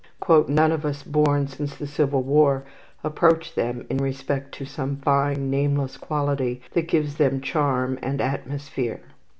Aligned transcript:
"None 0.47 0.71
of 0.71 0.83
us 0.83 1.03
born 1.03 1.45
since 1.47 1.75
the 1.75 1.85
Civil 1.85 2.23
War 2.23 2.63
approach 3.03 3.53
them 3.53 3.85
in 3.87 3.97
respect 3.97 4.51
to 4.53 4.65
some 4.65 4.95
fine, 4.97 5.51
nameless 5.51 5.95
quality 5.95 6.63
that 6.71 6.87
gives 6.87 7.17
them 7.17 7.39
charm 7.39 7.99
and 8.01 8.19
atmosphere." 8.19 9.01